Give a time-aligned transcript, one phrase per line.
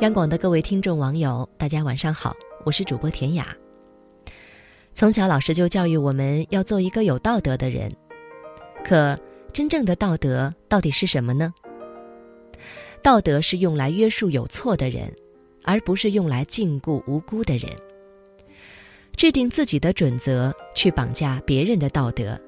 [0.00, 3.54] 央广的各位听众网友，大家晚上好，我是主播田雅。
[4.94, 7.94] 从小老师就教育我们要做一个有道德的人，
[8.82, 9.18] 可
[9.52, 11.52] 真正的道德到底是什么呢？
[13.02, 15.14] 道德是用来约束有错的人，
[15.64, 17.70] 而不是用来禁锢无辜的人。
[19.16, 22.40] 制定自己的准则去绑架别人的道德，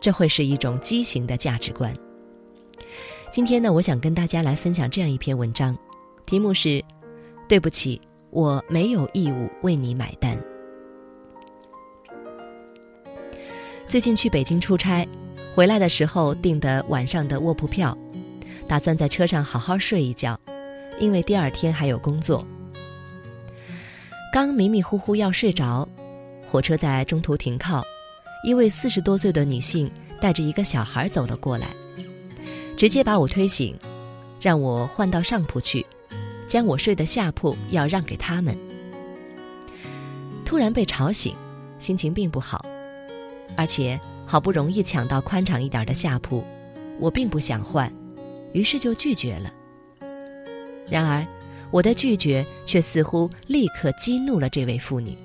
[0.00, 1.92] 这会是一种畸形的价值观。
[3.32, 5.76] 今天呢，我想跟大家来分享这样一篇文章。
[6.28, 6.84] 题目是：
[7.48, 10.38] 对不起，我没有义务为你买单。
[13.86, 15.08] 最近去北京出差，
[15.54, 17.96] 回来的时候订的晚上的卧铺票，
[18.68, 20.38] 打算在车上好好睡一觉，
[21.00, 22.46] 因为第二天还有工作。
[24.30, 25.88] 刚迷迷糊糊要睡着，
[26.46, 27.82] 火车在中途停靠，
[28.44, 29.90] 一位四十多岁的女性
[30.20, 31.68] 带着一个小孩走了过来，
[32.76, 33.74] 直接把我推醒，
[34.38, 35.86] 让我换到上铺去。
[36.48, 38.56] 将我睡的下铺要让给他们。
[40.44, 41.36] 突然被吵醒，
[41.78, 42.64] 心情并不好，
[43.54, 46.42] 而且好不容易抢到宽敞一点的下铺，
[46.98, 47.92] 我并不想换，
[48.54, 49.52] 于是就拒绝了。
[50.90, 51.24] 然而，
[51.70, 55.16] 我的拒绝却似乎立刻激怒了这位妇女，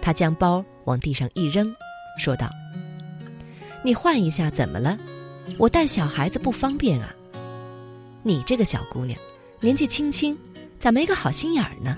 [0.00, 1.74] 她将包往地上一扔，
[2.20, 2.48] 说道
[3.82, 4.96] ：“你换一下怎么了？
[5.58, 7.12] 我带小孩子不方便啊。
[8.22, 9.18] 你这个小姑娘。”
[9.60, 10.36] 年纪轻轻，
[10.78, 11.96] 咋没个好心眼儿呢？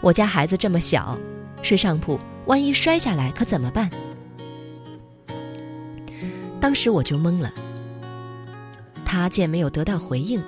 [0.00, 1.18] 我家孩子这么小，
[1.62, 3.90] 睡上铺，万一摔下来可怎么办？
[6.58, 7.52] 当时我就懵了。
[9.04, 10.42] 他见没有得到回应，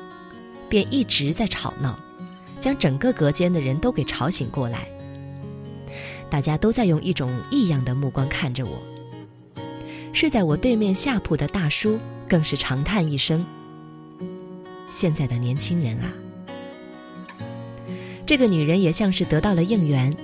[0.68, 1.98] 便一直在吵闹，
[2.58, 4.88] 将整个隔间的人都给吵醒过来。
[6.30, 8.82] 大家都在用一种异样的目光看着我。
[10.14, 13.44] 睡在我对面下铺的大叔更是长叹一声。
[14.92, 16.12] 现在的年轻人啊，
[18.26, 20.14] 这个女人也像是得到了应援，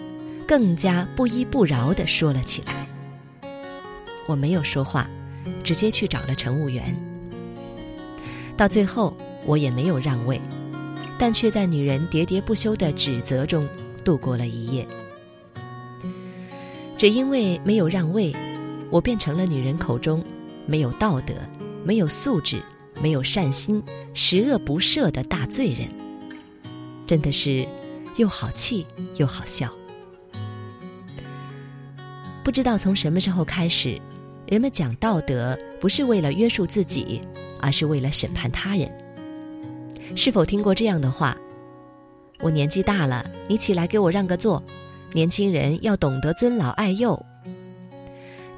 [0.46, 2.86] 更加不依不饶地说了起来。
[4.26, 5.08] 我没有说话，
[5.64, 6.94] 直接去找了乘务员。
[8.58, 10.38] 到最后，我也没有让位，
[11.18, 13.66] 但却在女人喋喋不休的指责中
[14.04, 14.86] 度过了一夜。
[16.98, 18.36] 只因为没有让位，
[18.90, 20.22] 我变成了女人口中
[20.66, 21.32] 没有道德、
[21.84, 22.60] 没有素质。
[23.02, 23.82] 没有善心、
[24.14, 25.88] 十恶不赦的大罪人，
[27.06, 27.66] 真的是
[28.16, 28.86] 又好气
[29.16, 29.72] 又好笑。
[32.44, 34.00] 不知道从什么时候开始，
[34.46, 37.20] 人们讲道德不是为了约束自己，
[37.60, 38.90] 而是为了审判他人。
[40.16, 41.36] 是否听过这样的话？
[42.40, 44.62] 我年纪大了，你起来给我让个座。
[45.12, 47.20] 年轻人要懂得尊老爱幼。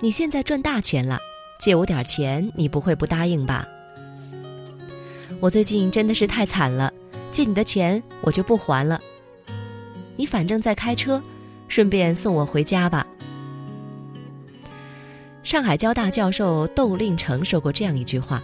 [0.01, 1.19] 你现在赚大钱了，
[1.61, 3.67] 借我点钱，你不会不答应吧？
[5.41, 6.93] 我最近真的是太惨了，
[7.33, 9.01] 借你的钱我就不还了。
[10.15, 11.21] 你反正在开车，
[11.67, 13.07] 顺便送我回家吧。
[15.43, 18.43] 上海交大教授窦令成说过这样一句话：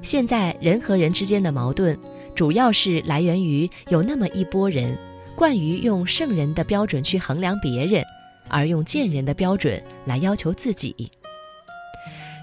[0.00, 1.98] 现在人和人之间的矛盾，
[2.34, 4.96] 主要是来源于有那么一波人，
[5.36, 8.02] 惯于用圣人的标准去衡量别人，
[8.48, 11.12] 而用贱人的标准来要求自己。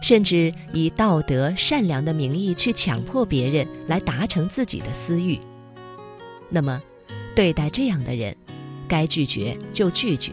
[0.01, 5.39] 甚至以道德善良的名义去强迫别人来达成自己的私欲。
[6.49, 6.81] 那么，
[7.35, 8.35] 对待这样的人，
[8.87, 10.31] 该拒绝就拒绝，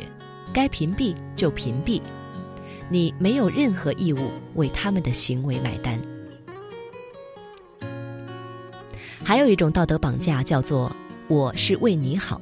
[0.53, 2.01] 该屏蔽就屏蔽，
[2.89, 6.01] 你没有任何义务为他们的行为买单。
[9.23, 10.95] 还有一种道德绑架，叫做
[11.27, 12.41] “我是为你好”。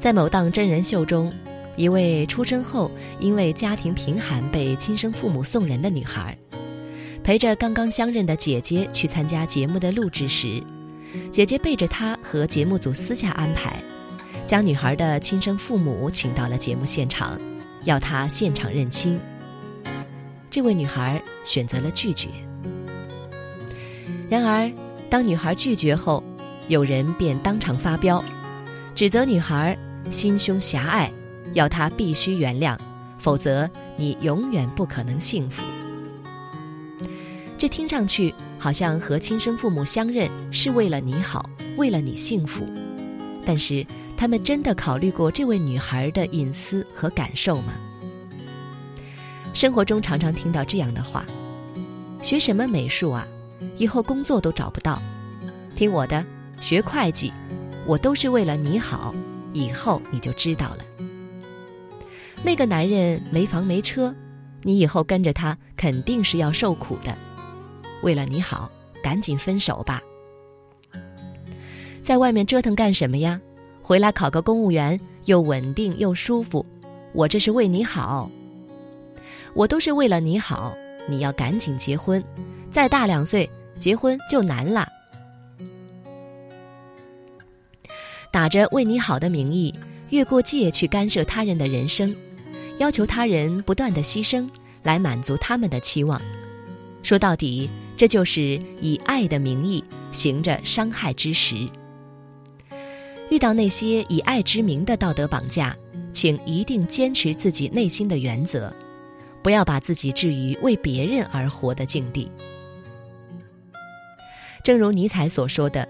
[0.00, 1.30] 在某档真人秀中。
[1.76, 6.36] 一位出生后因为家庭贫寒被亲生父母送人的女孩，
[7.22, 10.62] 陪着刚刚相认的姐姐去参加节目的录制时，
[11.30, 13.76] 姐姐背着她和节目组私下安排，
[14.46, 17.36] 将女孩的亲生父母请到了节目现场，
[17.84, 19.18] 要她现场认亲。
[20.48, 22.28] 这位女孩选择了拒绝。
[24.30, 24.70] 然而，
[25.10, 26.22] 当女孩拒绝后，
[26.68, 28.24] 有人便当场发飙，
[28.94, 29.76] 指责女孩
[30.12, 31.10] 心胸狭隘。
[31.54, 32.78] 要他必须原谅，
[33.18, 35.62] 否则你永远不可能幸福。
[37.56, 42.66] 这听上去好像和亲生父母相认是为了你好，为了你幸福。
[43.46, 43.86] 但是
[44.16, 47.74] 他们真的考虑过这位女孩的隐私和感受吗？
[49.52, 51.24] 生活中常常听到这样的话
[52.22, 53.26] ：“学什么美术啊，
[53.76, 55.00] 以后工作都找不到。
[55.76, 56.24] 听我的，
[56.60, 57.32] 学会计，
[57.86, 59.14] 我都是为了你好，
[59.52, 60.78] 以后你就知道了。”
[62.44, 64.14] 那个男人没房没车，
[64.62, 67.16] 你以后跟着他肯定是要受苦的。
[68.02, 68.70] 为了你好，
[69.02, 70.02] 赶紧分手吧。
[72.02, 73.40] 在外面折腾干什么呀？
[73.82, 76.64] 回来考个公务员，又稳定又舒服。
[77.14, 78.30] 我这是为你好，
[79.54, 80.76] 我都是为了你好。
[81.06, 82.22] 你要赶紧结婚，
[82.70, 83.48] 再大两岁
[83.78, 84.86] 结婚就难了。
[88.30, 89.74] 打着为你好的名义，
[90.10, 92.14] 越过界去干涉他人的人生，
[92.78, 94.48] 要求他人不断的牺牲
[94.82, 96.20] 来满足他们的期望。
[97.02, 101.68] 说到底，这就是以爱的名义行着伤害之实。
[103.30, 105.76] 遇到那些以爱之名的道德绑架，
[106.12, 108.72] 请一定坚持自己内心的原则，
[109.42, 112.30] 不要把自己置于为别人而活的境地。
[114.62, 115.86] 正如尼采所说的：“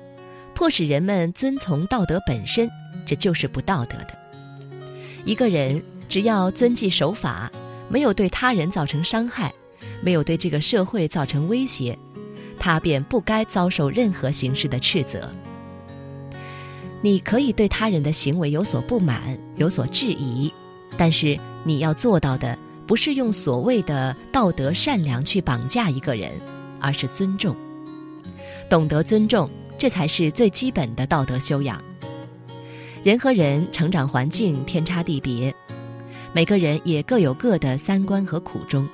[0.54, 2.68] 迫使人们遵从道德本身，
[3.06, 4.18] 这就是不道德的。”
[5.24, 7.50] 一个人只要遵纪守法，
[7.88, 9.52] 没有对他人造成伤害，
[10.02, 11.98] 没有对这个社会造成威胁，
[12.58, 15.28] 他便不该遭受任何形式的斥责。
[17.02, 20.50] 你可以对他人的行为有所不满、有所质疑，
[20.96, 26.32] 但是你要做到的不是用所谓的道德善良去绑架一个人，
[26.80, 27.54] 而是尊重。
[28.70, 31.82] 懂得尊重，这才是最基本的道德修养。
[33.02, 35.54] 人和人成长环境天差地别，
[36.34, 38.88] 每个人也各有各的三观和苦衷。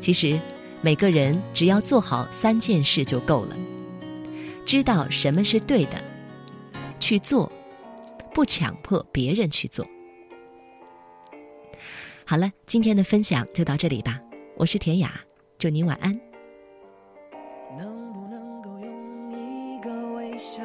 [0.00, 0.36] 其实，
[0.82, 3.56] 每个人只要做好三件事就够了：
[4.66, 5.92] 知道什么是对的。
[6.98, 7.50] 去做，
[8.34, 9.86] 不强迫别人去做。
[12.24, 14.20] 好了，今天的分享就到这里吧。
[14.56, 15.14] 我是田雅，
[15.56, 16.18] 祝您晚安。
[17.78, 20.62] 能不能够用一个微笑，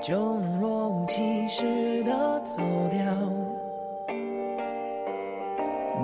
[0.00, 3.04] 就能若无其事的走掉？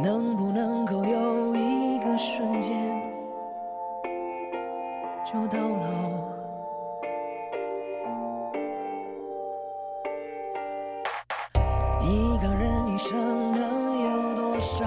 [0.03, 2.95] 能不能够有一个瞬间，
[5.25, 5.87] 就到老？
[12.03, 13.19] 一个人一生
[13.53, 14.85] 能有多少？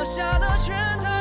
[0.00, 0.74] 落下的圈
[1.04, 1.19] 套，